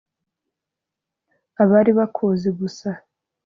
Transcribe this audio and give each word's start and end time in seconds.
abari 1.63 1.91
bakuzi 1.99 2.49
gusa 2.59 2.89